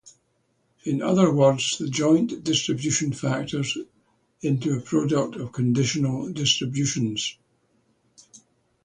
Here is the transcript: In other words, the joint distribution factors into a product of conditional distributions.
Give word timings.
In 0.83 1.03
other 1.03 1.31
words, 1.31 1.77
the 1.77 1.87
joint 1.87 2.43
distribution 2.43 3.13
factors 3.13 3.77
into 4.41 4.73
a 4.75 4.81
product 4.81 5.35
of 5.35 5.51
conditional 5.51 6.33
distributions. 6.33 7.37